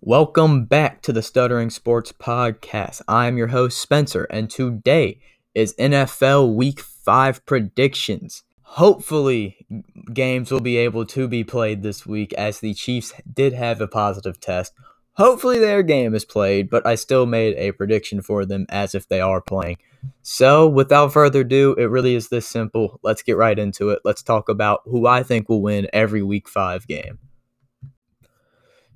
Welcome 0.00 0.66
back 0.66 1.02
to 1.02 1.12
the 1.12 1.22
Stuttering 1.22 1.70
Sports 1.70 2.12
Podcast. 2.12 3.02
I'm 3.08 3.36
your 3.36 3.48
host, 3.48 3.78
Spencer, 3.78 4.28
and 4.30 4.48
today 4.48 5.18
is 5.56 5.74
NFL 5.74 6.54
Week 6.54 6.78
5 6.78 7.44
predictions. 7.44 8.44
Hopefully, 8.62 9.66
games 10.14 10.52
will 10.52 10.60
be 10.60 10.76
able 10.76 11.04
to 11.06 11.26
be 11.26 11.42
played 11.42 11.82
this 11.82 12.06
week 12.06 12.32
as 12.34 12.60
the 12.60 12.74
Chiefs 12.74 13.12
did 13.34 13.54
have 13.54 13.80
a 13.80 13.88
positive 13.88 14.38
test. 14.38 14.72
Hopefully, 15.14 15.58
their 15.58 15.82
game 15.82 16.14
is 16.14 16.24
played, 16.24 16.70
but 16.70 16.86
I 16.86 16.94
still 16.94 17.26
made 17.26 17.56
a 17.56 17.72
prediction 17.72 18.22
for 18.22 18.46
them 18.46 18.66
as 18.68 18.94
if 18.94 19.08
they 19.08 19.20
are 19.20 19.40
playing. 19.40 19.78
So, 20.22 20.68
without 20.68 21.12
further 21.12 21.40
ado, 21.40 21.74
it 21.76 21.86
really 21.86 22.14
is 22.14 22.28
this 22.28 22.46
simple. 22.46 23.00
Let's 23.02 23.22
get 23.22 23.36
right 23.36 23.58
into 23.58 23.90
it. 23.90 23.98
Let's 24.04 24.22
talk 24.22 24.48
about 24.48 24.82
who 24.84 25.08
I 25.08 25.24
think 25.24 25.48
will 25.48 25.60
win 25.60 25.88
every 25.92 26.22
Week 26.22 26.48
5 26.48 26.86
game. 26.86 27.18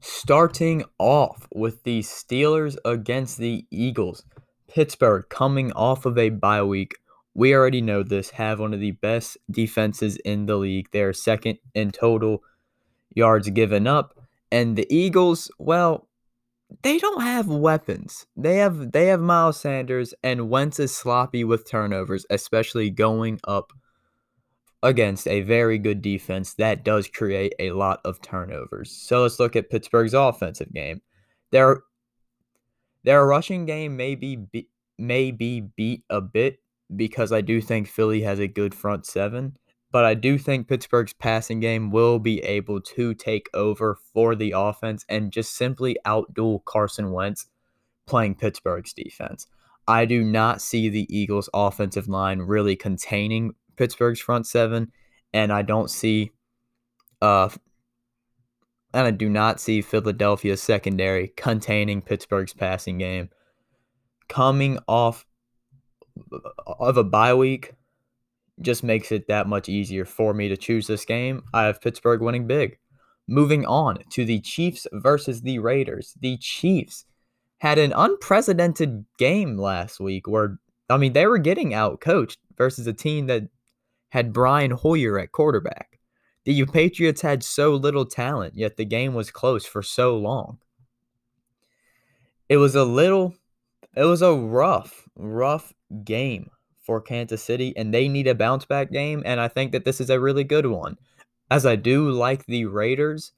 Starting 0.04 0.82
off 0.98 1.46
with 1.54 1.84
the 1.84 2.00
Steelers 2.00 2.76
against 2.84 3.38
the 3.38 3.64
Eagles. 3.70 4.24
Pittsburgh 4.66 5.24
coming 5.28 5.70
off 5.74 6.04
of 6.04 6.18
a 6.18 6.30
bye 6.30 6.64
week. 6.64 6.96
We 7.34 7.54
already 7.54 7.80
know 7.80 8.02
this, 8.02 8.30
have 8.30 8.58
one 8.58 8.74
of 8.74 8.80
the 8.80 8.90
best 8.90 9.38
defenses 9.48 10.16
in 10.24 10.46
the 10.46 10.56
league. 10.56 10.88
They're 10.90 11.12
second 11.12 11.58
in 11.72 11.92
total 11.92 12.42
yards 13.14 13.48
given 13.50 13.86
up. 13.86 14.18
And 14.50 14.74
the 14.74 14.92
Eagles, 14.92 15.52
well, 15.60 16.08
they 16.82 16.98
don't 16.98 17.22
have 17.22 17.46
weapons. 17.46 18.26
They 18.36 18.56
have 18.56 18.90
they 18.90 19.06
have 19.06 19.20
Miles 19.20 19.60
Sanders 19.60 20.14
and 20.20 20.50
Wentz 20.50 20.80
is 20.80 20.96
sloppy 20.96 21.44
with 21.44 21.70
turnovers, 21.70 22.26
especially 22.28 22.90
going 22.90 23.38
up 23.46 23.72
against 24.82 25.28
a 25.28 25.42
very 25.42 25.78
good 25.78 26.02
defense 26.02 26.54
that 26.54 26.84
does 26.84 27.06
create 27.08 27.54
a 27.58 27.70
lot 27.70 28.00
of 28.04 28.20
turnovers. 28.20 28.90
So 28.90 29.22
let's 29.22 29.38
look 29.38 29.54
at 29.54 29.70
Pittsburgh's 29.70 30.14
offensive 30.14 30.72
game. 30.72 31.00
Their 31.50 31.82
their 33.04 33.26
rushing 33.26 33.66
game 33.66 33.96
may 33.96 34.14
be, 34.14 34.36
be 34.36 34.68
may 34.98 35.30
be 35.30 35.60
beat 35.60 36.04
a 36.10 36.20
bit 36.20 36.58
because 36.94 37.32
I 37.32 37.40
do 37.40 37.60
think 37.60 37.88
Philly 37.88 38.22
has 38.22 38.38
a 38.38 38.48
good 38.48 38.74
front 38.74 39.06
seven, 39.06 39.56
but 39.90 40.04
I 40.04 40.14
do 40.14 40.38
think 40.38 40.68
Pittsburgh's 40.68 41.12
passing 41.12 41.60
game 41.60 41.90
will 41.90 42.18
be 42.18 42.40
able 42.40 42.80
to 42.80 43.14
take 43.14 43.48
over 43.54 43.98
for 44.12 44.34
the 44.34 44.52
offense 44.56 45.04
and 45.08 45.32
just 45.32 45.56
simply 45.56 45.96
outduel 46.06 46.64
Carson 46.64 47.12
Wentz 47.12 47.46
playing 48.06 48.36
Pittsburgh's 48.36 48.92
defense. 48.92 49.46
I 49.88 50.04
do 50.04 50.22
not 50.22 50.62
see 50.62 50.88
the 50.88 51.06
Eagles' 51.14 51.50
offensive 51.52 52.08
line 52.08 52.40
really 52.40 52.76
containing 52.76 53.54
Pittsburgh's 53.76 54.20
front 54.20 54.46
seven, 54.46 54.92
and 55.32 55.52
I 55.52 55.62
don't 55.62 55.90
see, 55.90 56.30
uh, 57.20 57.48
and 58.94 59.06
I 59.06 59.10
do 59.10 59.28
not 59.28 59.60
see 59.60 59.80
Philadelphia's 59.80 60.62
secondary 60.62 61.28
containing 61.36 62.02
Pittsburgh's 62.02 62.52
passing 62.52 62.98
game. 62.98 63.30
Coming 64.28 64.78
off 64.86 65.24
of 66.66 66.96
a 66.96 67.04
bye 67.04 67.34
week 67.34 67.74
just 68.60 68.84
makes 68.84 69.10
it 69.12 69.28
that 69.28 69.46
much 69.46 69.68
easier 69.68 70.04
for 70.04 70.34
me 70.34 70.48
to 70.48 70.56
choose 70.56 70.86
this 70.86 71.04
game. 71.04 71.42
I 71.52 71.64
have 71.64 71.80
Pittsburgh 71.80 72.20
winning 72.20 72.46
big. 72.46 72.78
Moving 73.28 73.64
on 73.66 73.98
to 74.10 74.24
the 74.24 74.40
Chiefs 74.40 74.86
versus 74.92 75.42
the 75.42 75.58
Raiders. 75.58 76.14
The 76.20 76.36
Chiefs 76.38 77.06
had 77.58 77.78
an 77.78 77.92
unprecedented 77.94 79.04
game 79.18 79.56
last 79.56 80.00
week 80.00 80.26
where, 80.26 80.58
I 80.90 80.96
mean, 80.96 81.12
they 81.12 81.26
were 81.26 81.38
getting 81.38 81.72
out 81.72 82.00
coached 82.00 82.38
versus 82.56 82.86
a 82.86 82.92
team 82.92 83.26
that 83.28 83.44
had 84.12 84.30
Brian 84.30 84.72
Hoyer 84.72 85.18
at 85.18 85.32
quarterback. 85.32 85.98
The 86.44 86.66
Patriots 86.66 87.22
had 87.22 87.42
so 87.42 87.74
little 87.74 88.04
talent, 88.04 88.54
yet 88.54 88.76
the 88.76 88.84
game 88.84 89.14
was 89.14 89.30
close 89.30 89.64
for 89.64 89.82
so 89.82 90.18
long. 90.18 90.58
It 92.46 92.58
was 92.58 92.74
a 92.74 92.84
little, 92.84 93.34
it 93.96 94.04
was 94.04 94.20
a 94.20 94.34
rough, 94.34 95.08
rough 95.16 95.72
game 96.04 96.50
for 96.82 97.00
Kansas 97.00 97.42
City, 97.42 97.72
and 97.74 97.94
they 97.94 98.06
need 98.06 98.26
a 98.26 98.34
bounce 98.34 98.66
back 98.66 98.92
game. 98.92 99.22
And 99.24 99.40
I 99.40 99.48
think 99.48 99.72
that 99.72 99.86
this 99.86 99.98
is 99.98 100.10
a 100.10 100.20
really 100.20 100.44
good 100.44 100.66
one. 100.66 100.98
As 101.50 101.64
I 101.64 101.76
do 101.76 102.10
like 102.10 102.44
the 102.44 102.66
Raiders, 102.66 103.32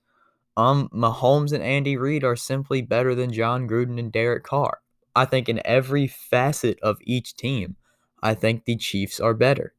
um, 0.56 0.88
Mahomes 0.93 1.53
and 1.53 1.62
Andy 1.62 1.97
Reid 1.97 2.25
are 2.25 2.34
simply 2.34 2.82
better 2.82 3.15
than 3.15 3.32
Jon 3.32 3.69
Gruden 3.69 4.00
and 4.00 4.10
Derek 4.10 4.43
Carr. 4.43 4.81
I 5.15 5.25
think 5.25 5.49
in 5.49 5.62
every 5.65 6.09
facet 6.09 6.81
of 6.82 6.99
each 7.03 7.37
team, 7.37 7.76
I 8.25 8.34
think 8.34 8.65
the 8.65 8.76
Chiefs 8.76 9.20
are 9.20 9.34
better. 9.34 9.74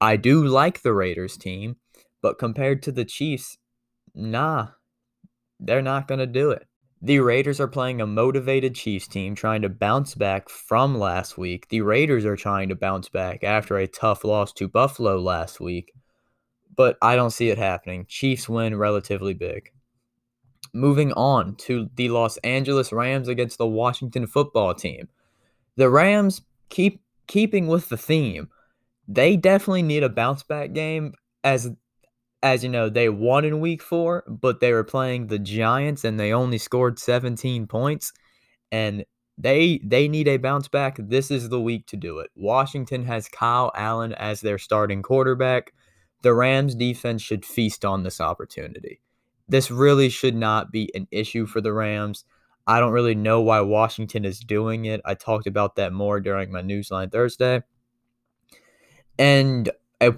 I 0.00 0.16
do 0.16 0.44
like 0.44 0.82
the 0.82 0.94
Raiders 0.94 1.36
team, 1.36 1.76
but 2.22 2.38
compared 2.38 2.82
to 2.84 2.92
the 2.92 3.04
Chiefs, 3.04 3.58
nah, 4.14 4.68
they're 5.58 5.82
not 5.82 6.08
going 6.08 6.20
to 6.20 6.26
do 6.26 6.50
it. 6.50 6.66
The 7.02 7.20
Raiders 7.20 7.60
are 7.60 7.68
playing 7.68 8.00
a 8.00 8.06
motivated 8.06 8.74
Chiefs 8.74 9.08
team 9.08 9.34
trying 9.34 9.62
to 9.62 9.68
bounce 9.68 10.14
back 10.14 10.48
from 10.48 10.98
last 10.98 11.38
week. 11.38 11.68
The 11.68 11.80
Raiders 11.80 12.26
are 12.26 12.36
trying 12.36 12.68
to 12.68 12.74
bounce 12.74 13.08
back 13.08 13.42
after 13.42 13.78
a 13.78 13.86
tough 13.86 14.24
loss 14.24 14.52
to 14.54 14.68
Buffalo 14.68 15.18
last 15.18 15.60
week, 15.60 15.94
but 16.76 16.98
I 17.00 17.16
don't 17.16 17.30
see 17.30 17.48
it 17.48 17.58
happening. 17.58 18.04
Chiefs 18.06 18.48
win 18.48 18.76
relatively 18.76 19.32
big. 19.32 19.70
Moving 20.74 21.12
on 21.12 21.56
to 21.56 21.88
the 21.96 22.10
Los 22.10 22.36
Angeles 22.38 22.92
Rams 22.92 23.28
against 23.28 23.58
the 23.58 23.66
Washington 23.66 24.26
football 24.26 24.74
team. 24.74 25.08
The 25.76 25.90
Rams 25.90 26.42
keep 26.68 27.02
keeping 27.26 27.66
with 27.66 27.88
the 27.88 27.96
theme 27.96 28.48
they 29.10 29.36
definitely 29.36 29.82
need 29.82 30.04
a 30.04 30.08
bounce 30.08 30.42
back 30.44 30.72
game 30.72 31.14
as 31.42 31.70
as 32.42 32.62
you 32.62 32.70
know 32.70 32.88
they 32.88 33.08
won 33.08 33.44
in 33.44 33.60
week 33.60 33.82
4 33.82 34.24
but 34.28 34.60
they 34.60 34.72
were 34.72 34.84
playing 34.84 35.26
the 35.26 35.38
Giants 35.38 36.04
and 36.04 36.18
they 36.18 36.32
only 36.32 36.58
scored 36.58 36.98
17 36.98 37.66
points 37.66 38.12
and 38.70 39.04
they 39.36 39.80
they 39.82 40.06
need 40.06 40.28
a 40.28 40.36
bounce 40.36 40.68
back. 40.68 40.96
This 40.98 41.30
is 41.30 41.48
the 41.48 41.60
week 41.60 41.86
to 41.86 41.96
do 41.96 42.18
it. 42.18 42.30
Washington 42.36 43.04
has 43.06 43.28
Kyle 43.28 43.72
Allen 43.74 44.12
as 44.12 44.40
their 44.40 44.58
starting 44.58 45.02
quarterback. 45.02 45.72
The 46.22 46.34
Rams 46.34 46.74
defense 46.74 47.22
should 47.22 47.46
feast 47.46 47.84
on 47.84 48.02
this 48.02 48.20
opportunity. 48.20 49.00
This 49.48 49.70
really 49.70 50.10
should 50.10 50.36
not 50.36 50.70
be 50.70 50.90
an 50.94 51.08
issue 51.10 51.46
for 51.46 51.60
the 51.60 51.72
Rams. 51.72 52.24
I 52.66 52.78
don't 52.78 52.92
really 52.92 53.14
know 53.14 53.40
why 53.40 53.62
Washington 53.62 54.24
is 54.24 54.38
doing 54.40 54.84
it. 54.84 55.00
I 55.04 55.14
talked 55.14 55.46
about 55.46 55.76
that 55.76 55.92
more 55.92 56.20
during 56.20 56.52
my 56.52 56.62
newsline 56.62 57.10
Thursday 57.10 57.62
and 59.20 59.70
a 60.00 60.14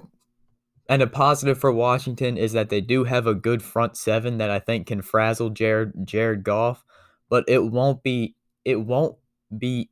and 0.88 1.02
a 1.02 1.06
positive 1.08 1.58
for 1.58 1.72
Washington 1.72 2.38
is 2.38 2.52
that 2.52 2.68
they 2.68 2.80
do 2.80 3.04
have 3.04 3.26
a 3.26 3.34
good 3.34 3.62
front 3.62 3.96
seven 3.96 4.38
that 4.38 4.48
I 4.48 4.60
think 4.60 4.86
can 4.86 5.02
frazzle 5.02 5.50
Jared 5.50 6.06
Jared 6.06 6.44
Goff, 6.44 6.84
but 7.28 7.44
it 7.48 7.64
won't 7.64 8.02
be 8.04 8.36
it 8.64 8.80
won't 8.80 9.16
be 9.56 9.90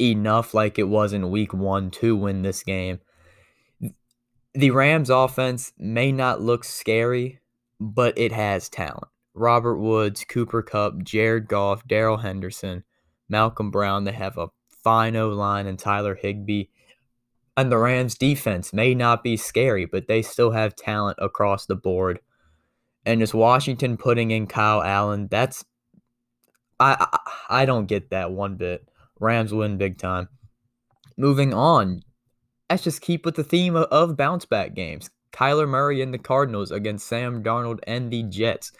enough 0.00 0.54
like 0.54 0.78
it 0.78 0.88
was 0.88 1.12
in 1.12 1.30
week 1.30 1.52
1 1.54 1.90
to 1.90 2.16
win 2.16 2.42
this 2.42 2.62
game. 2.62 3.00
The 4.54 4.70
Rams 4.70 5.10
offense 5.10 5.72
may 5.78 6.10
not 6.10 6.40
look 6.40 6.64
scary, 6.64 7.38
but 7.78 8.18
it 8.18 8.32
has 8.32 8.68
talent. 8.68 9.08
Robert 9.34 9.76
Woods, 9.76 10.24
Cooper 10.24 10.62
Kupp, 10.62 11.04
Jared 11.04 11.46
Goff, 11.46 11.86
Darrell 11.86 12.16
Henderson, 12.16 12.82
Malcolm 13.28 13.70
Brown, 13.70 14.04
they 14.04 14.12
have 14.12 14.36
a 14.36 14.48
fine 14.82 15.14
O 15.14 15.28
line 15.28 15.66
and 15.66 15.78
Tyler 15.78 16.16
Higbee 16.16 16.64
and 17.60 17.72
the 17.72 17.78
Rams 17.78 18.14
defense 18.16 18.72
may 18.72 18.94
not 18.94 19.22
be 19.22 19.36
scary, 19.36 19.84
but 19.84 20.08
they 20.08 20.22
still 20.22 20.50
have 20.50 20.74
talent 20.74 21.18
across 21.20 21.66
the 21.66 21.76
board. 21.76 22.20
And 23.04 23.20
just 23.20 23.34
Washington 23.34 23.96
putting 23.96 24.30
in 24.30 24.46
Kyle 24.46 24.82
Allen, 24.82 25.28
that's 25.30 25.64
I 26.78 27.06
I, 27.12 27.62
I 27.62 27.64
don't 27.66 27.86
get 27.86 28.10
that 28.10 28.32
one 28.32 28.56
bit. 28.56 28.88
Rams 29.18 29.52
win 29.52 29.78
big 29.78 29.98
time. 29.98 30.28
Moving 31.16 31.52
on, 31.52 32.02
let's 32.70 32.82
just 32.82 33.02
keep 33.02 33.24
with 33.24 33.36
the 33.36 33.44
theme 33.44 33.76
of, 33.76 33.84
of 33.84 34.16
bounce 34.16 34.46
back 34.46 34.74
games. 34.74 35.10
Kyler 35.32 35.68
Murray 35.68 36.02
and 36.02 36.12
the 36.12 36.18
Cardinals 36.18 36.70
against 36.70 37.06
Sam 37.06 37.42
Darnold 37.42 37.80
and 37.86 38.10
the 38.10 38.22
Jets. 38.24 38.72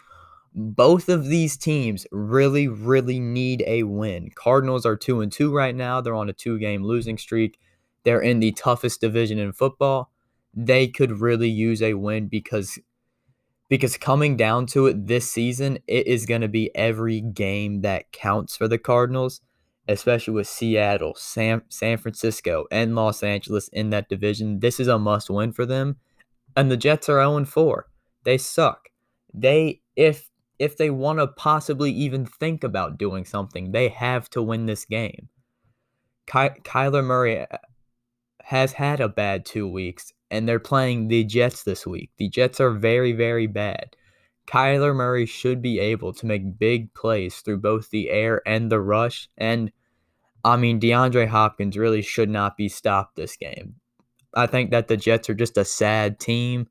Both 0.53 1.07
of 1.07 1.27
these 1.27 1.55
teams 1.55 2.05
really, 2.11 2.67
really 2.67 3.19
need 3.19 3.63
a 3.65 3.83
win. 3.83 4.31
Cardinals 4.35 4.85
are 4.85 4.97
two 4.97 5.21
and 5.21 5.31
two 5.31 5.53
right 5.53 5.73
now. 5.73 6.01
They're 6.01 6.15
on 6.15 6.29
a 6.29 6.33
two 6.33 6.59
game 6.59 6.83
losing 6.83 7.17
streak. 7.17 7.57
They're 8.03 8.21
in 8.21 8.39
the 8.39 8.51
toughest 8.51 9.01
division 9.01 9.39
in 9.39 9.53
football. 9.53 10.11
They 10.53 10.87
could 10.87 11.21
really 11.21 11.49
use 11.49 11.81
a 11.81 11.93
win 11.93 12.27
because 12.27 12.79
because 13.69 13.95
coming 13.95 14.35
down 14.35 14.65
to 14.67 14.87
it 14.87 15.07
this 15.07 15.31
season, 15.31 15.79
it 15.87 16.05
is 16.05 16.25
going 16.25 16.41
to 16.41 16.49
be 16.49 16.75
every 16.75 17.21
game 17.21 17.83
that 17.83 18.11
counts 18.11 18.57
for 18.57 18.67
the 18.67 18.77
Cardinals, 18.77 19.39
especially 19.87 20.33
with 20.33 20.47
Seattle, 20.47 21.13
San, 21.15 21.61
San 21.69 21.97
Francisco, 21.97 22.65
and 22.69 22.95
Los 22.95 23.23
Angeles 23.23 23.69
in 23.69 23.89
that 23.91 24.09
division. 24.09 24.59
This 24.59 24.77
is 24.77 24.89
a 24.89 24.99
must 24.99 25.29
win 25.29 25.53
for 25.53 25.65
them. 25.65 25.95
And 26.57 26.69
the 26.69 26.75
Jets 26.75 27.07
are 27.07 27.23
0 27.23 27.45
4. 27.45 27.87
They 28.25 28.37
suck. 28.37 28.89
They 29.33 29.79
if 29.95 30.29
if 30.59 30.77
they 30.77 30.89
want 30.89 31.19
to 31.19 31.27
possibly 31.27 31.91
even 31.91 32.25
think 32.25 32.63
about 32.63 32.97
doing 32.97 33.25
something, 33.25 33.71
they 33.71 33.87
have 33.87 34.29
to 34.31 34.43
win 34.43 34.65
this 34.65 34.85
game. 34.85 35.29
Ky- 36.27 36.59
Kyler 36.63 37.03
Murray 37.03 37.39
uh, 37.39 37.57
has 38.45 38.73
had 38.73 38.99
a 38.99 39.09
bad 39.09 39.45
two 39.45 39.67
weeks, 39.67 40.13
and 40.29 40.47
they're 40.47 40.59
playing 40.59 41.07
the 41.07 41.23
Jets 41.23 41.63
this 41.63 41.85
week. 41.85 42.11
The 42.17 42.29
Jets 42.29 42.59
are 42.59 42.71
very, 42.71 43.13
very 43.13 43.47
bad. 43.47 43.95
Kyler 44.47 44.95
Murray 44.95 45.25
should 45.25 45.61
be 45.61 45.79
able 45.79 46.13
to 46.13 46.25
make 46.25 46.59
big 46.59 46.93
plays 46.93 47.37
through 47.39 47.59
both 47.59 47.89
the 47.89 48.09
air 48.09 48.41
and 48.45 48.71
the 48.71 48.81
rush. 48.81 49.29
And 49.37 49.71
I 50.43 50.57
mean, 50.57 50.79
DeAndre 50.79 51.27
Hopkins 51.27 51.77
really 51.77 52.01
should 52.01 52.29
not 52.29 52.57
be 52.57 52.67
stopped 52.67 53.15
this 53.15 53.37
game. 53.37 53.75
I 54.33 54.47
think 54.47 54.71
that 54.71 54.87
the 54.87 54.97
Jets 54.97 55.29
are 55.29 55.33
just 55.35 55.57
a 55.57 55.65
sad 55.65 56.19
team, 56.19 56.67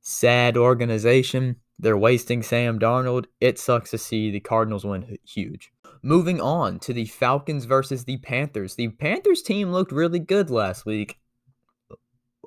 sad 0.00 0.56
organization. 0.56 1.56
They're 1.78 1.96
wasting 1.96 2.42
Sam 2.42 2.78
Darnold. 2.78 3.26
It 3.40 3.58
sucks 3.58 3.90
to 3.92 3.98
see 3.98 4.30
the 4.30 4.40
Cardinals 4.40 4.84
win 4.84 5.18
huge. 5.24 5.70
Moving 6.02 6.40
on 6.40 6.78
to 6.80 6.92
the 6.92 7.06
Falcons 7.06 7.64
versus 7.64 8.04
the 8.04 8.18
Panthers. 8.18 8.76
The 8.76 8.88
Panthers 8.88 9.42
team 9.42 9.72
looked 9.72 9.90
really 9.90 10.20
good 10.20 10.50
last 10.50 10.86
week, 10.86 11.18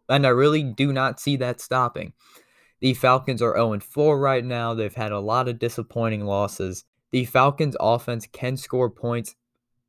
and 0.08 0.26
I 0.26 0.30
really 0.30 0.64
do 0.64 0.94
not 0.94 1.20
see 1.20 1.36
that 1.38 1.60
stopping. 1.60 2.14
The 2.80 2.94
Falcons 2.94 3.42
are 3.42 3.56
0 3.56 3.80
4 3.80 4.20
right 4.20 4.44
now. 4.44 4.74
They've 4.74 4.94
had 4.94 5.12
a 5.12 5.20
lot 5.20 5.48
of 5.48 5.60
disappointing 5.60 6.26
losses. 6.26 6.86
The 7.12 7.26
Falcons 7.26 7.76
offense 7.80 8.26
can 8.32 8.56
score 8.56 8.90
points, 8.90 9.36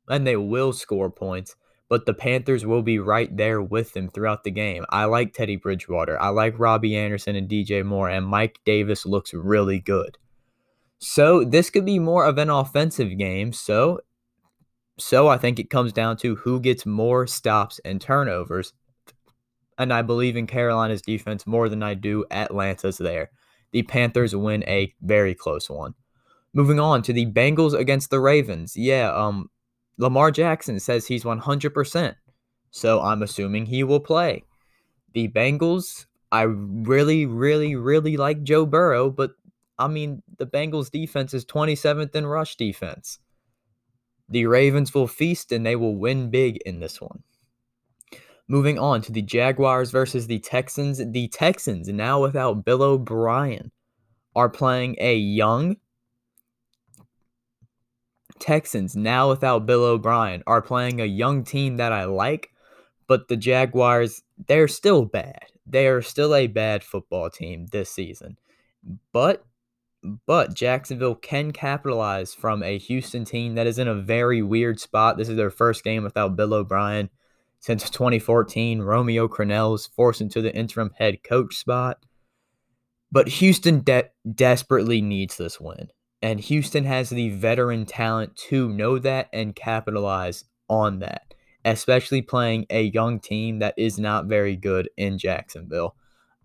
and 0.09 0.27
they 0.27 0.35
will 0.35 0.73
score 0.73 1.09
points, 1.09 1.55
but 1.89 2.05
the 2.05 2.13
Panthers 2.13 2.65
will 2.65 2.83
be 2.83 2.99
right 2.99 3.35
there 3.35 3.61
with 3.61 3.93
them 3.93 4.09
throughout 4.09 4.43
the 4.43 4.51
game. 4.51 4.85
I 4.89 5.05
like 5.05 5.33
Teddy 5.33 5.55
Bridgewater. 5.55 6.21
I 6.21 6.29
like 6.29 6.59
Robbie 6.59 6.97
Anderson 6.97 7.35
and 7.37 7.49
DJ 7.49 7.85
Moore, 7.85 8.09
and 8.09 8.25
Mike 8.25 8.59
Davis 8.65 9.05
looks 9.05 9.33
really 9.33 9.79
good. 9.79 10.17
So 11.03 11.43
this 11.43 11.69
could 11.69 11.85
be 11.85 11.99
more 11.99 12.25
of 12.25 12.37
an 12.37 12.49
offensive 12.49 13.17
game. 13.17 13.51
So 13.51 13.99
so 14.97 15.27
I 15.27 15.37
think 15.37 15.59
it 15.59 15.69
comes 15.69 15.91
down 15.91 16.15
to 16.17 16.35
who 16.35 16.61
gets 16.61 16.85
more 16.85 17.27
stops 17.27 17.79
and 17.83 17.99
turnovers. 17.99 18.71
And 19.77 19.91
I 19.91 20.01
believe 20.01 20.37
in 20.37 20.47
Carolina's 20.47 21.01
defense 21.01 21.45
more 21.45 21.67
than 21.67 21.83
I 21.83 21.95
do 21.95 22.23
Atlanta's 22.31 22.99
there. 22.99 23.31
The 23.71 23.81
Panthers 23.83 24.33
win 24.33 24.63
a 24.65 24.93
very 25.01 25.35
close 25.35 25.69
one. 25.69 25.95
Moving 26.53 26.79
on 26.79 27.01
to 27.01 27.11
the 27.11 27.25
Bengals 27.25 27.73
against 27.73 28.09
the 28.09 28.21
Ravens. 28.21 28.77
Yeah, 28.77 29.11
um 29.13 29.49
Lamar 29.97 30.31
Jackson 30.31 30.79
says 30.79 31.05
he's 31.05 31.25
100%. 31.25 32.15
So 32.71 33.01
I'm 33.01 33.21
assuming 33.21 33.65
he 33.65 33.83
will 33.83 33.99
play. 33.99 34.43
The 35.13 35.27
Bengals, 35.27 36.05
I 36.31 36.43
really, 36.43 37.25
really, 37.25 37.75
really 37.75 38.15
like 38.15 38.41
Joe 38.43 38.65
Burrow, 38.65 39.09
but 39.09 39.31
I 39.77 39.87
mean, 39.87 40.21
the 40.37 40.45
Bengals 40.45 40.91
defense 40.91 41.33
is 41.33 41.45
27th 41.45 42.15
in 42.15 42.25
rush 42.25 42.55
defense. 42.55 43.19
The 44.29 44.45
Ravens 44.45 44.93
will 44.93 45.07
feast 45.07 45.51
and 45.51 45.65
they 45.65 45.75
will 45.75 45.95
win 45.95 46.29
big 46.29 46.57
in 46.65 46.79
this 46.79 47.01
one. 47.01 47.23
Moving 48.47 48.77
on 48.77 49.01
to 49.03 49.11
the 49.11 49.21
Jaguars 49.21 49.91
versus 49.91 50.27
the 50.27 50.39
Texans. 50.39 51.01
The 51.03 51.27
Texans, 51.29 51.87
now 51.87 52.21
without 52.21 52.65
Bill 52.65 52.83
O'Brien, 52.83 53.71
are 54.35 54.49
playing 54.49 54.95
a 54.99 55.15
young, 55.15 55.77
Texans, 58.39 58.95
now 58.95 59.29
without 59.29 59.65
Bill 59.65 59.83
O'Brien, 59.85 60.43
are 60.45 60.61
playing 60.61 60.99
a 60.99 61.05
young 61.05 61.43
team 61.43 61.77
that 61.77 61.93
I 61.93 62.05
like, 62.05 62.49
but 63.07 63.27
the 63.27 63.37
Jaguars, 63.37 64.21
they're 64.47 64.67
still 64.67 65.05
bad. 65.05 65.45
They 65.65 65.87
are 65.87 66.01
still 66.01 66.35
a 66.35 66.47
bad 66.47 66.83
football 66.83 67.29
team 67.29 67.67
this 67.67 67.89
season. 67.89 68.37
But 69.13 69.45
but 70.25 70.53
Jacksonville 70.53 71.15
can 71.15 71.51
capitalize 71.51 72.33
from 72.33 72.63
a 72.63 72.77
Houston 72.77 73.25
team 73.25 73.55
that 73.55 73.67
is 73.67 73.79
in 73.79 73.87
a 73.87 73.95
very 73.95 74.41
weird 74.41 74.79
spot. 74.79 75.17
This 75.17 75.29
is 75.29 75.37
their 75.37 75.49
first 75.49 75.83
game 75.83 76.03
without 76.03 76.35
Bill 76.35 76.53
O'Brien 76.53 77.09
since 77.59 77.89
2014. 77.89 78.81
Romeo 78.81 79.27
Crennel's 79.27 79.87
forced 79.87 80.21
into 80.21 80.41
the 80.41 80.53
interim 80.53 80.91
head 80.97 81.23
coach 81.23 81.55
spot. 81.55 82.05
But 83.11 83.27
Houston 83.27 83.81
de- 83.81 84.09
desperately 84.33 85.01
needs 85.01 85.37
this 85.37 85.61
win. 85.61 85.89
And 86.21 86.39
Houston 86.39 86.85
has 86.85 87.09
the 87.09 87.29
veteran 87.29 87.85
talent 87.85 88.35
to 88.47 88.69
know 88.69 88.97
that 88.99 89.29
and 89.33 89.55
capitalize 89.55 90.45
on 90.69 90.99
that, 90.99 91.33
especially 91.65 92.21
playing 92.21 92.65
a 92.69 92.83
young 92.83 93.19
team 93.19 93.59
that 93.59 93.73
is 93.77 93.99
not 93.99 94.25
very 94.25 94.55
good 94.55 94.89
in 94.97 95.17
Jacksonville. 95.17 95.95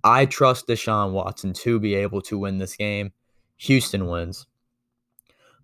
I 0.04 0.26
trust 0.26 0.68
Deshaun 0.68 1.12
Watson 1.12 1.52
to 1.54 1.80
be 1.80 1.94
able 1.94 2.22
to 2.22 2.38
win 2.38 2.58
this 2.58 2.76
game. 2.76 3.12
Houston 3.58 4.06
wins. 4.06 4.46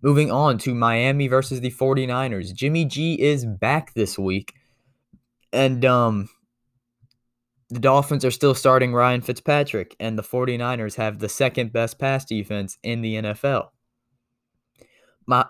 Moving 0.01 0.31
on 0.31 0.57
to 0.59 0.75
Miami 0.75 1.27
versus 1.27 1.61
the 1.61 1.71
49ers. 1.71 2.53
Jimmy 2.53 2.85
G 2.85 3.19
is 3.19 3.45
back 3.45 3.93
this 3.93 4.19
week. 4.19 4.53
And 5.51 5.83
um 5.83 6.29
the 7.69 7.79
Dolphins 7.79 8.23
are 8.23 8.31
still 8.31 8.53
starting 8.53 8.93
Ryan 8.93 9.21
Fitzpatrick 9.21 9.95
and 9.99 10.17
the 10.17 10.23
49ers 10.23 10.95
have 10.95 11.17
the 11.17 11.29
second 11.29 11.73
best 11.73 11.97
pass 11.97 12.23
defense 12.23 12.77
in 12.83 13.01
the 13.01 13.15
NFL. 13.15 13.69
My, 15.25 15.45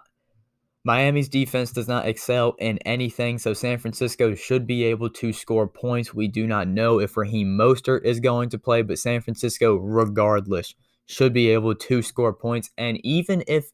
Miami's 0.86 1.28
defense 1.28 1.72
does 1.72 1.88
not 1.88 2.08
excel 2.08 2.56
in 2.60 2.78
anything, 2.80 3.38
so 3.38 3.54
San 3.54 3.80
Francisco 3.80 4.34
should 4.34 4.66
be 4.66 4.84
able 4.86 5.10
to 5.10 5.34
score 5.34 5.68
points. 5.68 6.14
We 6.14 6.28
do 6.28 6.48
not 6.48 6.68
know 6.68 7.00
if 7.00 7.18
Raheem 7.18 7.58
Mostert 7.58 8.06
is 8.06 8.20
going 8.20 8.50
to 8.50 8.60
play, 8.60 8.82
but 8.84 9.00
San 9.00 9.20
Francisco, 9.20 9.76
regardless, 9.76 10.74
should 11.06 11.34
be 11.34 11.50
able 11.50 11.76
to 11.76 12.02
score 12.02 12.34
points. 12.34 12.70
And 12.78 13.04
even 13.06 13.44
if 13.48 13.72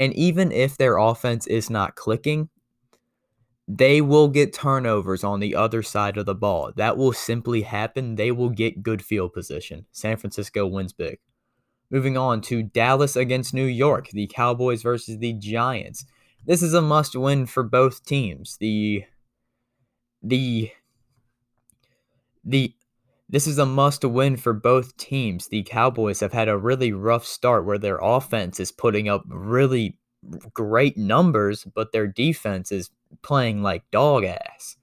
and 0.00 0.12
even 0.14 0.50
if 0.50 0.76
their 0.76 0.96
offense 0.96 1.46
is 1.46 1.70
not 1.70 1.94
clicking, 1.94 2.48
they 3.66 4.00
will 4.00 4.28
get 4.28 4.52
turnovers 4.52 5.24
on 5.24 5.40
the 5.40 5.54
other 5.54 5.82
side 5.82 6.16
of 6.16 6.26
the 6.26 6.34
ball. 6.34 6.72
That 6.76 6.96
will 6.96 7.12
simply 7.12 7.62
happen. 7.62 8.16
They 8.16 8.30
will 8.30 8.50
get 8.50 8.82
good 8.82 9.02
field 9.02 9.32
position. 9.32 9.86
San 9.92 10.16
Francisco 10.16 10.66
wins 10.66 10.92
big. 10.92 11.18
Moving 11.90 12.16
on 12.16 12.40
to 12.42 12.62
Dallas 12.62 13.14
against 13.14 13.54
New 13.54 13.66
York, 13.66 14.08
the 14.10 14.26
Cowboys 14.26 14.82
versus 14.82 15.18
the 15.18 15.32
Giants. 15.34 16.04
This 16.44 16.62
is 16.62 16.74
a 16.74 16.82
must 16.82 17.14
win 17.16 17.46
for 17.46 17.62
both 17.62 18.04
teams. 18.04 18.56
The 18.58 19.04
the 20.22 20.70
the 22.44 22.74
this 23.34 23.48
is 23.48 23.58
a 23.58 23.66
must 23.66 24.04
win 24.04 24.36
for 24.36 24.52
both 24.52 24.96
teams. 24.96 25.48
The 25.48 25.64
Cowboys 25.64 26.20
have 26.20 26.32
had 26.32 26.48
a 26.48 26.56
really 26.56 26.92
rough 26.92 27.26
start 27.26 27.66
where 27.66 27.78
their 27.78 27.98
offense 28.00 28.60
is 28.60 28.70
putting 28.70 29.08
up 29.08 29.24
really 29.26 29.98
great 30.52 30.96
numbers, 30.96 31.64
but 31.64 31.90
their 31.90 32.06
defense 32.06 32.70
is 32.70 32.90
playing 33.22 33.60
like 33.60 33.90
dog 33.90 34.22
ass. 34.22 34.76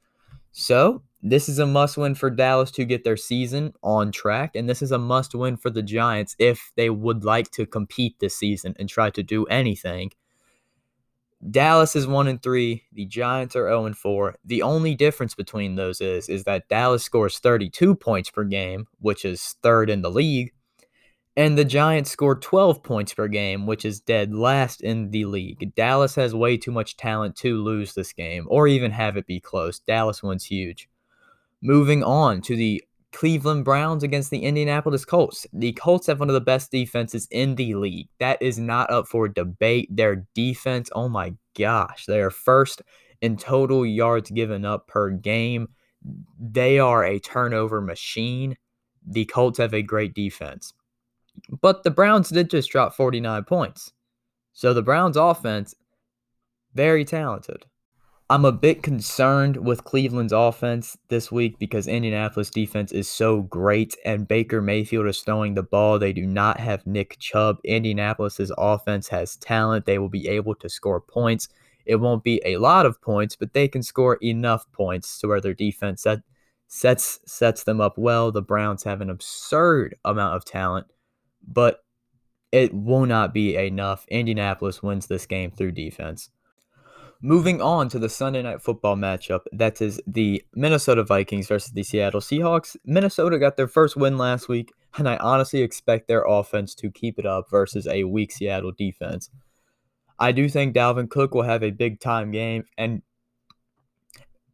So, 0.51 1.01
this 1.21 1.47
is 1.47 1.59
a 1.59 1.65
must 1.65 1.95
win 1.95 2.13
for 2.13 2.29
Dallas 2.29 2.71
to 2.71 2.83
get 2.83 3.05
their 3.05 3.15
season 3.15 3.73
on 3.83 4.11
track, 4.11 4.53
and 4.53 4.67
this 4.67 4.81
is 4.81 4.91
a 4.91 4.97
must 4.97 5.33
win 5.33 5.55
for 5.55 5.69
the 5.69 5.81
Giants 5.81 6.35
if 6.37 6.73
they 6.75 6.89
would 6.89 7.23
like 7.23 7.51
to 7.51 7.65
compete 7.65 8.19
this 8.19 8.35
season 8.35 8.75
and 8.77 8.89
try 8.89 9.11
to 9.11 9.23
do 9.23 9.45
anything. 9.45 10.11
Dallas 11.49 11.95
is 11.95 12.05
1 12.05 12.27
and 12.27 12.41
3, 12.41 12.83
the 12.93 13.05
Giants 13.05 13.55
are 13.55 13.67
0 13.67 13.85
and 13.85 13.97
4. 13.97 14.35
The 14.45 14.61
only 14.61 14.93
difference 14.93 15.33
between 15.33 15.75
those 15.75 15.99
is 15.99 16.29
is 16.29 16.43
that 16.43 16.67
Dallas 16.69 17.03
scores 17.03 17.39
32 17.39 17.95
points 17.95 18.29
per 18.29 18.43
game, 18.43 18.85
which 18.99 19.25
is 19.25 19.55
third 19.63 19.89
in 19.89 20.03
the 20.03 20.11
league, 20.11 20.51
and 21.35 21.57
the 21.57 21.65
Giants 21.65 22.11
score 22.11 22.35
12 22.35 22.83
points 22.83 23.13
per 23.13 23.27
game, 23.27 23.65
which 23.65 23.85
is 23.85 24.01
dead 24.01 24.35
last 24.35 24.81
in 24.81 25.09
the 25.09 25.25
league. 25.25 25.73
Dallas 25.75 26.13
has 26.15 26.35
way 26.35 26.57
too 26.57 26.71
much 26.71 26.97
talent 26.97 27.35
to 27.37 27.61
lose 27.61 27.93
this 27.93 28.13
game 28.13 28.45
or 28.47 28.67
even 28.67 28.91
have 28.91 29.17
it 29.17 29.25
be 29.25 29.39
close. 29.39 29.79
Dallas 29.79 30.21
wins 30.21 30.45
huge. 30.45 30.89
Moving 31.61 32.03
on 32.03 32.41
to 32.41 32.55
the 32.55 32.83
Cleveland 33.11 33.65
Browns 33.65 34.03
against 34.03 34.29
the 34.29 34.43
Indianapolis 34.43 35.05
Colts. 35.05 35.45
The 35.53 35.73
Colts 35.73 36.07
have 36.07 36.19
one 36.19 36.29
of 36.29 36.33
the 36.33 36.41
best 36.41 36.71
defenses 36.71 37.27
in 37.31 37.55
the 37.55 37.75
league. 37.75 38.07
That 38.19 38.41
is 38.41 38.57
not 38.57 38.89
up 38.89 39.07
for 39.07 39.27
debate. 39.27 39.89
Their 39.91 40.25
defense, 40.33 40.89
oh 40.93 41.09
my 41.09 41.33
gosh, 41.57 42.05
they 42.05 42.21
are 42.21 42.31
first 42.31 42.81
in 43.21 43.37
total 43.37 43.85
yards 43.85 44.31
given 44.31 44.65
up 44.65 44.87
per 44.87 45.09
game. 45.09 45.67
They 46.39 46.79
are 46.79 47.03
a 47.03 47.19
turnover 47.19 47.81
machine. 47.81 48.57
The 49.05 49.25
Colts 49.25 49.59
have 49.59 49.73
a 49.73 49.81
great 49.81 50.13
defense. 50.13 50.73
But 51.61 51.83
the 51.83 51.91
Browns 51.91 52.29
did 52.29 52.49
just 52.49 52.71
drop 52.71 52.93
49 52.93 53.43
points. 53.43 53.91
So 54.53 54.73
the 54.73 54.81
Browns 54.81 55.17
offense, 55.17 55.75
very 56.73 57.05
talented. 57.05 57.65
I'm 58.31 58.45
a 58.45 58.53
bit 58.53 58.81
concerned 58.81 59.57
with 59.57 59.83
Cleveland's 59.83 60.31
offense 60.31 60.97
this 61.09 61.33
week 61.33 61.59
because 61.59 61.85
Indianapolis 61.85 62.49
defense 62.49 62.93
is 62.93 63.09
so 63.09 63.41
great 63.41 63.97
and 64.05 64.25
Baker 64.25 64.61
Mayfield 64.61 65.07
is 65.07 65.19
throwing 65.19 65.53
the 65.53 65.63
ball. 65.63 65.99
They 65.99 66.13
do 66.13 66.25
not 66.25 66.57
have 66.57 66.87
Nick 66.87 67.17
Chubb. 67.19 67.57
Indianapolis's 67.65 68.49
offense 68.57 69.09
has 69.09 69.35
talent. 69.35 69.85
They 69.85 69.99
will 69.99 70.07
be 70.07 70.29
able 70.29 70.55
to 70.55 70.69
score 70.69 71.01
points. 71.01 71.49
It 71.85 71.97
won't 71.97 72.23
be 72.23 72.41
a 72.45 72.55
lot 72.55 72.85
of 72.85 73.01
points, 73.01 73.35
but 73.35 73.51
they 73.51 73.67
can 73.67 73.83
score 73.83 74.15
enough 74.23 74.65
points 74.71 75.19
to 75.19 75.27
where 75.27 75.41
their 75.41 75.53
defense 75.53 76.03
set, 76.03 76.19
sets 76.69 77.19
sets 77.25 77.65
them 77.65 77.81
up 77.81 77.97
well. 77.97 78.31
The 78.31 78.41
Browns 78.41 78.85
have 78.85 79.01
an 79.01 79.09
absurd 79.09 79.97
amount 80.05 80.37
of 80.37 80.45
talent, 80.45 80.87
but 81.45 81.83
it 82.53 82.73
will 82.73 83.05
not 83.05 83.33
be 83.33 83.57
enough. 83.57 84.05
Indianapolis 84.07 84.81
wins 84.81 85.07
this 85.07 85.25
game 85.25 85.51
through 85.51 85.73
defense. 85.73 86.29
Moving 87.23 87.61
on 87.61 87.87
to 87.89 87.99
the 87.99 88.09
Sunday 88.09 88.41
night 88.41 88.63
football 88.63 88.95
matchup, 88.95 89.41
that 89.51 89.79
is 89.79 90.01
the 90.07 90.43
Minnesota 90.55 91.03
Vikings 91.03 91.47
versus 91.47 91.71
the 91.71 91.83
Seattle 91.83 92.19
Seahawks. 92.19 92.75
Minnesota 92.83 93.37
got 93.37 93.57
their 93.57 93.67
first 93.67 93.95
win 93.95 94.17
last 94.17 94.49
week. 94.49 94.73
and 94.97 95.07
I 95.07 95.17
honestly 95.17 95.61
expect 95.61 96.07
their 96.07 96.23
offense 96.23 96.73
to 96.75 96.89
keep 96.89 97.19
it 97.19 97.25
up 97.25 97.49
versus 97.49 97.87
a 97.87 98.05
weak 98.05 98.31
Seattle 98.31 98.71
defense. 98.71 99.29
I 100.17 100.31
do 100.31 100.49
think 100.49 100.75
Dalvin 100.75 101.09
Cook 101.09 101.35
will 101.35 101.43
have 101.43 101.63
a 101.63 101.69
big 101.69 101.99
time 101.99 102.31
game 102.31 102.63
and 102.77 103.03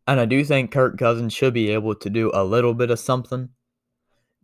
and 0.05 0.19
I 0.19 0.25
do 0.25 0.43
think 0.43 0.71
Kirk 0.71 0.97
Cousins 0.97 1.33
should 1.33 1.53
be 1.53 1.69
able 1.69 1.95
to 1.95 2.09
do 2.09 2.31
a 2.33 2.43
little 2.43 2.73
bit 2.73 2.91
of 2.91 2.99
something. 2.99 3.49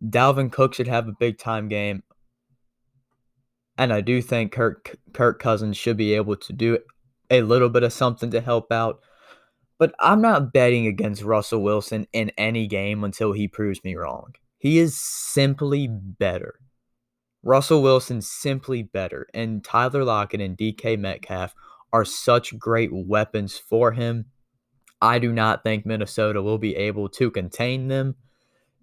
Dalvin 0.03 0.51
Cook 0.51 0.73
should 0.73 0.87
have 0.87 1.07
a 1.07 1.13
big 1.17 1.37
time 1.37 1.69
game. 1.69 2.03
And 3.77 3.91
I 3.93 4.01
do 4.01 4.21
think 4.21 4.51
Kirk 4.51 4.97
Kirk 5.13 5.39
Cousins 5.39 5.77
should 5.77 5.97
be 5.97 6.13
able 6.13 6.35
to 6.37 6.53
do 6.53 6.79
a 7.33 7.41
little 7.41 7.69
bit 7.69 7.83
of 7.83 7.93
something 7.93 8.31
to 8.31 8.41
help 8.41 8.71
out. 8.71 8.99
But 9.79 9.93
I'm 9.99 10.21
not 10.21 10.53
betting 10.53 10.87
against 10.87 11.23
Russell 11.23 11.61
Wilson 11.61 12.07
in 12.13 12.31
any 12.37 12.67
game 12.67 13.03
until 13.03 13.33
he 13.33 13.47
proves 13.47 13.83
me 13.83 13.95
wrong. 13.95 14.33
He 14.57 14.79
is 14.79 14.97
simply 14.97 15.87
better. 15.89 16.59
Russell 17.43 17.81
Wilson 17.81 18.21
simply 18.21 18.83
better. 18.83 19.27
And 19.33 19.63
Tyler 19.63 20.03
Lockett 20.03 20.39
and 20.39 20.57
DK 20.57 20.97
Metcalf 20.97 21.53
are 21.91 22.05
such 22.05 22.57
great 22.57 22.89
weapons 22.93 23.57
for 23.57 23.91
him. 23.91 24.25
I 25.01 25.19
do 25.19 25.33
not 25.33 25.63
think 25.63 25.85
Minnesota 25.85 26.41
will 26.41 26.57
be 26.57 26.75
able 26.75 27.09
to 27.09 27.29
contain 27.29 27.89
them 27.89 28.15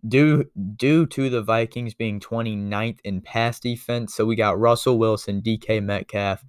due 0.06 0.44
due 0.76 1.06
to 1.06 1.30
the 1.30 1.42
Vikings 1.42 1.94
being 1.94 2.20
29th 2.20 2.98
in 3.04 3.20
pass 3.20 3.58
defense. 3.58 4.14
So 4.14 4.26
we 4.26 4.36
got 4.36 4.58
Russell 4.58 4.98
Wilson, 4.98 5.40
DK 5.40 5.82
Metcalf, 5.82 6.44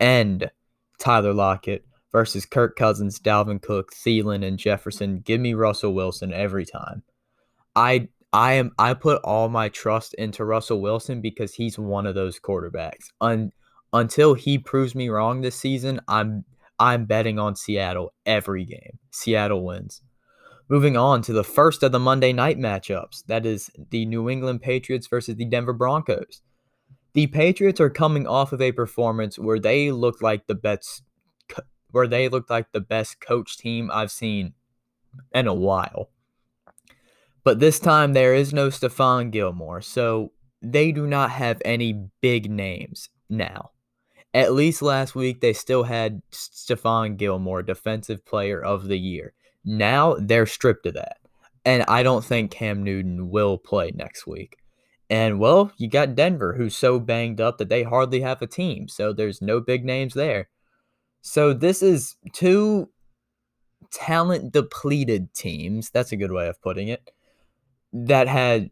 and 0.00 0.50
Tyler 0.98 1.34
Lockett 1.34 1.84
versus 2.12 2.46
Kirk 2.46 2.76
Cousins, 2.76 3.18
Dalvin 3.18 3.60
Cook, 3.60 3.92
Thielen, 3.92 4.46
and 4.46 4.58
Jefferson. 4.58 5.20
Give 5.20 5.40
me 5.40 5.54
Russell 5.54 5.94
Wilson 5.94 6.32
every 6.32 6.64
time. 6.64 7.02
I 7.74 8.08
I 8.32 8.54
am 8.54 8.72
I 8.78 8.94
put 8.94 9.22
all 9.22 9.48
my 9.48 9.68
trust 9.68 10.14
into 10.14 10.44
Russell 10.44 10.80
Wilson 10.80 11.20
because 11.20 11.54
he's 11.54 11.78
one 11.78 12.06
of 12.06 12.14
those 12.14 12.40
quarterbacks. 12.40 13.06
Un, 13.20 13.52
until 13.92 14.34
he 14.34 14.58
proves 14.58 14.94
me 14.94 15.08
wrong 15.08 15.40
this 15.40 15.56
season, 15.56 16.00
I'm 16.08 16.44
I'm 16.78 17.04
betting 17.04 17.38
on 17.38 17.56
Seattle 17.56 18.12
every 18.26 18.64
game. 18.64 18.98
Seattle 19.10 19.64
wins. 19.64 20.02
Moving 20.68 20.96
on 20.96 21.22
to 21.22 21.32
the 21.32 21.44
first 21.44 21.82
of 21.82 21.92
the 21.92 21.98
Monday 21.98 22.32
night 22.32 22.58
matchups, 22.58 23.24
that 23.26 23.44
is 23.44 23.70
the 23.90 24.06
New 24.06 24.30
England 24.30 24.62
Patriots 24.62 25.06
versus 25.06 25.36
the 25.36 25.44
Denver 25.44 25.74
Broncos. 25.74 26.40
The 27.14 27.28
Patriots 27.28 27.80
are 27.80 27.90
coming 27.90 28.26
off 28.26 28.52
of 28.52 28.60
a 28.60 28.72
performance 28.72 29.38
where 29.38 29.60
they 29.60 29.92
looked 29.92 30.22
like 30.22 30.46
the 30.46 30.54
best 30.54 31.02
where 31.92 32.08
they 32.08 32.28
looked 32.28 32.50
like 32.50 32.72
the 32.72 32.80
best 32.80 33.20
coach 33.20 33.56
team 33.56 33.88
I've 33.92 34.10
seen 34.10 34.54
in 35.32 35.46
a 35.46 35.54
while. 35.54 36.10
But 37.44 37.60
this 37.60 37.78
time 37.78 38.12
there 38.14 38.34
is 38.34 38.52
no 38.52 38.68
Stephon 38.68 39.30
Gilmore, 39.30 39.80
so 39.80 40.32
they 40.60 40.90
do 40.90 41.06
not 41.06 41.30
have 41.30 41.62
any 41.64 42.08
big 42.20 42.50
names 42.50 43.10
now. 43.30 43.70
At 44.32 44.54
least 44.54 44.82
last 44.82 45.14
week, 45.14 45.40
they 45.40 45.52
still 45.52 45.84
had 45.84 46.20
Stephon 46.32 47.16
Gilmore, 47.16 47.62
Defensive 47.62 48.24
Player 48.24 48.60
of 48.60 48.88
the 48.88 48.98
Year. 48.98 49.34
Now 49.64 50.16
they're 50.18 50.46
stripped 50.46 50.86
of 50.86 50.94
that. 50.94 51.18
And 51.64 51.84
I 51.86 52.02
don't 52.02 52.24
think 52.24 52.50
Cam 52.50 52.82
Newton 52.82 53.30
will 53.30 53.56
play 53.56 53.92
next 53.94 54.26
week. 54.26 54.56
And 55.10 55.38
well, 55.38 55.72
you 55.76 55.88
got 55.88 56.14
Denver, 56.14 56.54
who's 56.54 56.76
so 56.76 56.98
banged 56.98 57.40
up 57.40 57.58
that 57.58 57.68
they 57.68 57.82
hardly 57.82 58.20
have 58.20 58.40
a 58.40 58.46
team. 58.46 58.88
So 58.88 59.12
there's 59.12 59.42
no 59.42 59.60
big 59.60 59.84
names 59.84 60.14
there. 60.14 60.48
So 61.20 61.52
this 61.52 61.82
is 61.82 62.16
two 62.32 62.90
talent 63.92 64.52
depleted 64.52 65.34
teams. 65.34 65.90
That's 65.90 66.12
a 66.12 66.16
good 66.16 66.32
way 66.32 66.48
of 66.48 66.60
putting 66.60 66.88
it. 66.88 67.10
That 67.92 68.28
had 68.28 68.70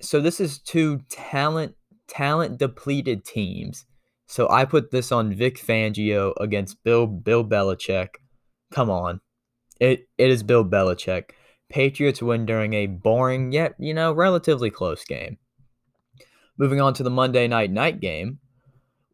so 0.00 0.20
this 0.20 0.40
is 0.40 0.58
two 0.60 1.00
talent 1.10 1.74
talent 2.06 2.58
depleted 2.58 3.24
teams 3.24 3.84
so 4.28 4.46
I 4.50 4.66
put 4.66 4.90
this 4.90 5.10
on 5.10 5.32
Vic 5.32 5.58
Fangio 5.58 6.34
against 6.38 6.84
Bill 6.84 7.06
Bill 7.06 7.42
Belichick. 7.42 8.16
Come 8.70 8.90
on. 8.90 9.20
It 9.80 10.06
it 10.18 10.30
is 10.30 10.42
Bill 10.42 10.64
Belichick. 10.64 11.30
Patriots 11.68 12.22
win 12.22 12.46
during 12.46 12.72
a 12.72 12.86
boring 12.86 13.52
yet, 13.52 13.74
you 13.78 13.92
know, 13.92 14.12
relatively 14.12 14.70
close 14.70 15.04
game. 15.04 15.38
Moving 16.56 16.80
on 16.80 16.94
to 16.94 17.02
the 17.02 17.10
Monday 17.10 17.46
night 17.46 17.70
night 17.70 18.00
game, 18.00 18.38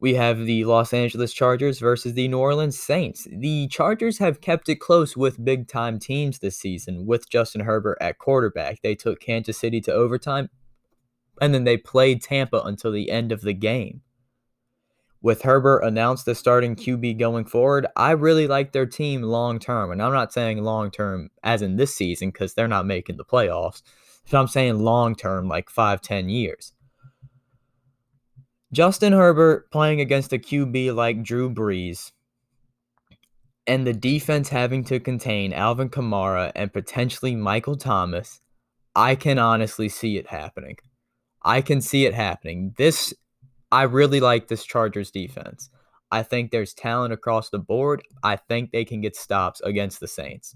we 0.01 0.15
have 0.15 0.47
the 0.47 0.65
Los 0.65 0.93
Angeles 0.93 1.33
Chargers 1.33 1.79
versus 1.79 2.15
the 2.15 2.29
New 2.29 2.39
Orleans 2.39 2.79
Saints. 2.79 3.27
The 3.31 3.69
Chargers 3.69 4.19
have 4.19 4.41
kept 4.41 4.69
it 4.69 4.77
close 4.77 5.17
with 5.17 5.45
big 5.45 5.67
time 5.67 5.99
teams 5.99 6.39
this 6.39 6.59
season 6.59 7.07
with 7.07 7.29
Justin 7.29 7.63
Herbert 7.63 7.99
at 8.01 8.19
quarterback. 8.19 8.83
They 8.83 8.95
took 8.95 9.21
Kansas 9.21 9.59
City 9.59 9.81
to 9.83 9.93
overtime 9.93 10.49
and 11.41 11.55
then 11.55 11.65
they 11.65 11.77
played 11.77 12.23
Tampa 12.23 12.63
until 12.65 12.93
the 12.93 13.11
end 13.11 13.33
of 13.33 13.41
the 13.41 13.55
game 13.55 14.03
with 15.25 15.41
Herbert 15.41 15.79
announced 15.79 16.27
the 16.27 16.35
starting 16.35 16.77
QB 16.77 17.19
going 17.19 17.47
forward, 17.47 17.87
I 17.97 18.11
really 18.11 18.47
like 18.47 18.73
their 18.73 18.85
team 18.85 19.23
long 19.23 19.59
term. 19.59 19.91
And 19.91 20.03
I'm 20.03 20.13
not 20.13 20.35
saying 20.35 20.63
long 20.63 20.91
term 20.91 21.31
as 21.43 21.63
in 21.63 21.77
this 21.77 21.97
season 21.97 22.29
because 22.29 22.53
they're 22.53 22.69
not 22.69 22.85
making 22.85 23.17
the 23.17 23.25
playoffs. 23.25 23.81
But 24.31 24.39
I'm 24.39 24.49
saying 24.49 24.81
long 24.81 25.15
term, 25.15 25.49
like 25.49 25.71
five, 25.71 26.03
ten 26.03 26.29
years. 26.29 26.75
Justin 28.71 29.15
Herbert 29.15 29.71
playing 29.71 30.03
against 30.03 30.35
a 30.35 30.39
QB 30.39 30.95
like 30.95 31.23
Drew 31.23 31.49
Brees 31.49 32.13
and 33.67 33.87
the 33.87 33.95
defense 33.95 34.51
having 34.51 34.85
to 34.85 35.01
contain 35.01 35.55
Alvin 35.55 35.89
Kamara 35.89 36.53
and 36.55 36.71
potentially 36.71 37.35
Michael 37.35 37.77
Thomas, 37.77 38.43
I 38.95 39.15
can 39.15 39.39
honestly 39.39 39.89
see 39.89 40.19
it 40.19 40.27
happening. 40.27 40.77
I 41.43 41.63
can 41.63 41.81
see 41.81 42.05
it 42.05 42.13
happening. 42.13 42.75
This 42.77 43.15
I 43.75 43.83
really 43.83 44.21
like 44.21 44.47
this 44.47 44.65
Chargers 44.65 45.11
defense. 45.11 45.69
I 46.13 46.23
think 46.23 46.53
there's 46.53 46.75
talent 46.75 47.13
across 47.13 47.51
the 47.51 47.59
board. 47.59 48.05
I 48.23 48.37
think 48.37 48.71
they 48.71 48.85
can 48.85 49.01
get 49.01 49.17
stops 49.17 49.61
against 49.63 49.99
the 49.99 50.07
Saints. 50.07 50.55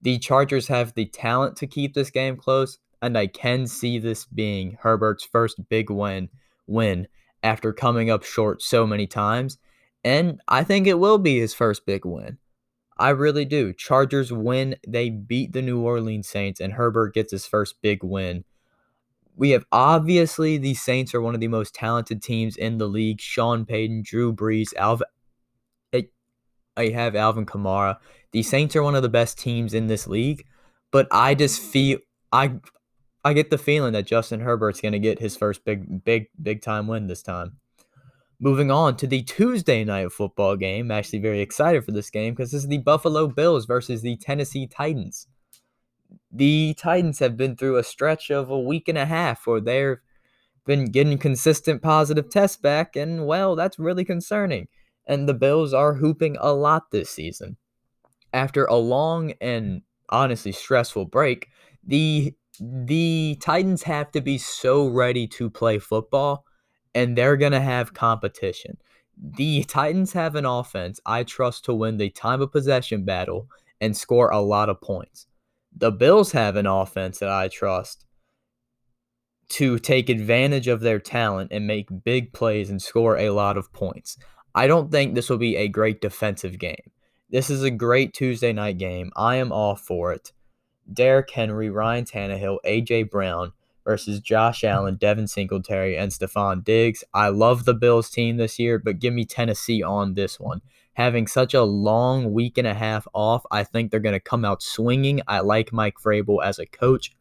The 0.00 0.20
Chargers 0.20 0.68
have 0.68 0.94
the 0.94 1.06
talent 1.06 1.56
to 1.56 1.66
keep 1.66 1.92
this 1.92 2.10
game 2.10 2.36
close, 2.36 2.78
and 3.02 3.18
I 3.18 3.26
can 3.26 3.66
see 3.66 3.98
this 3.98 4.26
being 4.26 4.78
Herbert's 4.80 5.24
first 5.24 5.68
big 5.68 5.90
win 5.90 6.28
win 6.68 7.08
after 7.42 7.72
coming 7.72 8.10
up 8.10 8.22
short 8.22 8.62
so 8.62 8.86
many 8.86 9.08
times. 9.08 9.58
And 10.04 10.40
I 10.46 10.62
think 10.62 10.86
it 10.86 11.00
will 11.00 11.18
be 11.18 11.40
his 11.40 11.54
first 11.54 11.84
big 11.84 12.04
win. 12.04 12.38
I 12.96 13.08
really 13.08 13.44
do. 13.44 13.72
Chargers 13.72 14.32
win. 14.32 14.76
They 14.86 15.10
beat 15.10 15.52
the 15.52 15.62
New 15.62 15.80
Orleans 15.80 16.28
Saints, 16.28 16.60
and 16.60 16.74
Herbert 16.74 17.12
gets 17.12 17.32
his 17.32 17.44
first 17.44 17.82
big 17.82 18.04
win 18.04 18.44
we 19.36 19.50
have 19.50 19.64
obviously 19.72 20.58
the 20.58 20.74
Saints 20.74 21.14
are 21.14 21.20
one 21.20 21.34
of 21.34 21.40
the 21.40 21.48
most 21.48 21.74
talented 21.74 22.22
teams 22.22 22.56
in 22.56 22.78
the 22.78 22.86
league. 22.86 23.20
Sean 23.20 23.64
Payton, 23.64 24.02
Drew 24.04 24.32
Brees, 24.32 24.74
Alvin. 24.76 25.06
I 26.76 26.88
have 26.88 27.14
Alvin 27.14 27.46
Kamara. 27.46 27.98
The 28.32 28.42
Saints 28.42 28.74
are 28.76 28.82
one 28.82 28.94
of 28.94 29.02
the 29.02 29.08
best 29.08 29.38
teams 29.38 29.74
in 29.74 29.88
this 29.88 30.06
league, 30.06 30.46
but 30.90 31.06
I 31.10 31.34
just 31.34 31.60
feel 31.60 31.98
I 32.32 32.54
I 33.24 33.34
get 33.34 33.50
the 33.50 33.58
feeling 33.58 33.92
that 33.92 34.06
Justin 34.06 34.40
Herbert's 34.40 34.80
going 34.80 34.92
to 34.92 34.98
get 34.98 35.18
his 35.18 35.36
first 35.36 35.64
big 35.64 36.04
big 36.04 36.28
big 36.40 36.62
time 36.62 36.86
win 36.86 37.06
this 37.06 37.22
time. 37.22 37.58
Moving 38.40 38.70
on 38.70 38.96
to 38.96 39.06
the 39.06 39.22
Tuesday 39.22 39.84
night 39.84 40.10
football 40.12 40.56
game. 40.56 40.86
I'm 40.86 40.98
actually 40.98 41.20
very 41.20 41.40
excited 41.40 41.84
for 41.84 41.92
this 41.92 42.10
game 42.10 42.34
because 42.34 42.50
this 42.50 42.62
is 42.62 42.68
the 42.68 42.78
Buffalo 42.78 43.28
Bills 43.28 43.66
versus 43.66 44.02
the 44.02 44.16
Tennessee 44.16 44.66
Titans 44.66 45.28
the 46.32 46.74
Titans 46.78 47.18
have 47.18 47.36
been 47.36 47.56
through 47.56 47.76
a 47.76 47.84
stretch 47.84 48.30
of 48.30 48.48
a 48.48 48.58
week 48.58 48.88
and 48.88 48.96
a 48.96 49.04
half 49.04 49.46
where 49.46 49.60
they've 49.60 49.98
been 50.64 50.86
getting 50.86 51.18
consistent 51.18 51.82
positive 51.82 52.30
tests 52.30 52.56
back, 52.56 52.96
and 52.96 53.26
well, 53.26 53.54
that's 53.54 53.78
really 53.78 54.04
concerning. 54.04 54.68
And 55.06 55.28
the 55.28 55.34
Bills 55.34 55.74
are 55.74 55.94
hooping 55.94 56.36
a 56.40 56.52
lot 56.52 56.90
this 56.90 57.10
season. 57.10 57.56
After 58.32 58.64
a 58.64 58.76
long 58.76 59.32
and 59.40 59.82
honestly 60.08 60.52
stressful 60.52 61.06
break, 61.06 61.48
the 61.84 62.34
the 62.60 63.36
Titans 63.40 63.82
have 63.84 64.12
to 64.12 64.20
be 64.20 64.38
so 64.38 64.86
ready 64.86 65.26
to 65.26 65.50
play 65.50 65.78
football, 65.78 66.44
and 66.94 67.16
they're 67.16 67.36
gonna 67.36 67.60
have 67.60 67.94
competition. 67.94 68.78
The 69.16 69.64
Titans 69.64 70.12
have 70.12 70.34
an 70.36 70.46
offense 70.46 71.00
I 71.04 71.24
trust 71.24 71.64
to 71.66 71.74
win 71.74 71.98
the 71.98 72.10
time 72.10 72.40
of 72.40 72.52
possession 72.52 73.04
battle 73.04 73.48
and 73.80 73.96
score 73.96 74.30
a 74.30 74.40
lot 74.40 74.68
of 74.68 74.80
points. 74.80 75.26
The 75.76 75.90
Bills 75.90 76.32
have 76.32 76.56
an 76.56 76.66
offense 76.66 77.18
that 77.18 77.28
I 77.28 77.48
trust 77.48 78.04
to 79.50 79.78
take 79.78 80.08
advantage 80.08 80.68
of 80.68 80.80
their 80.80 80.98
talent 80.98 81.52
and 81.52 81.66
make 81.66 82.04
big 82.04 82.32
plays 82.32 82.70
and 82.70 82.80
score 82.80 83.18
a 83.18 83.30
lot 83.30 83.56
of 83.56 83.72
points. 83.72 84.16
I 84.54 84.66
don't 84.66 84.90
think 84.90 85.14
this 85.14 85.28
will 85.28 85.38
be 85.38 85.56
a 85.56 85.68
great 85.68 86.00
defensive 86.00 86.58
game. 86.58 86.90
This 87.30 87.50
is 87.50 87.62
a 87.62 87.70
great 87.70 88.12
Tuesday 88.12 88.52
night 88.52 88.78
game. 88.78 89.10
I 89.16 89.36
am 89.36 89.52
all 89.52 89.76
for 89.76 90.12
it. 90.12 90.32
Derrick 90.92 91.30
Henry, 91.30 91.70
Ryan 91.70 92.04
Tannehill, 92.04 92.58
AJ 92.66 93.10
Brown 93.10 93.52
versus 93.84 94.20
Josh 94.20 94.64
Allen, 94.64 94.96
Devin 94.96 95.26
Singletary, 95.26 95.96
and 95.96 96.12
Stefon 96.12 96.62
Diggs. 96.62 97.02
I 97.14 97.28
love 97.28 97.64
the 97.64 97.74
Bills 97.74 98.10
team 98.10 98.36
this 98.36 98.58
year, 98.58 98.78
but 98.78 98.98
give 98.98 99.14
me 99.14 99.24
Tennessee 99.24 99.82
on 99.82 100.14
this 100.14 100.38
one 100.38 100.60
having 100.94 101.26
such 101.26 101.54
a 101.54 101.62
long 101.62 102.32
week 102.32 102.58
and 102.58 102.66
a 102.66 102.74
half 102.74 103.06
off, 103.14 103.44
I 103.50 103.64
think 103.64 103.90
they're 103.90 104.00
going 104.00 104.12
to 104.14 104.20
come 104.20 104.44
out 104.44 104.62
swinging. 104.62 105.20
I 105.26 105.40
like 105.40 105.72
Mike 105.72 105.94
Vrabel 106.04 106.44
as 106.44 106.58
a 106.58 106.66
coach. 106.66 107.14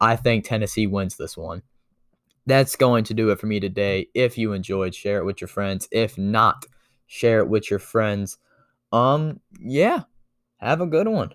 I 0.00 0.16
think 0.16 0.44
Tennessee 0.44 0.86
wins 0.86 1.16
this 1.16 1.36
one. 1.36 1.62
that's 2.46 2.76
going 2.76 3.04
to 3.04 3.14
do 3.14 3.30
it 3.30 3.38
for 3.38 3.46
me 3.46 3.60
today. 3.60 4.08
If 4.14 4.38
you 4.38 4.52
enjoyed, 4.52 4.94
share 4.94 5.18
it 5.18 5.24
with 5.24 5.40
your 5.40 5.48
friends. 5.48 5.86
If 5.92 6.16
not, 6.16 6.64
share 7.06 7.40
it 7.40 7.48
with 7.48 7.70
your 7.70 7.78
friends. 7.78 8.38
Um, 8.90 9.40
yeah, 9.60 10.04
have 10.58 10.80
a 10.80 10.86
good 10.86 11.08
one. 11.08 11.32